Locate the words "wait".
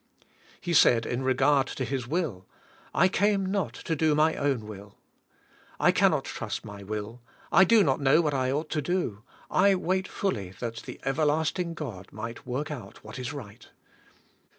9.75-10.07